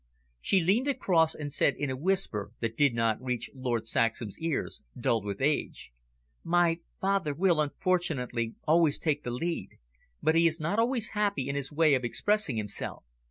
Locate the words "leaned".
0.61-0.87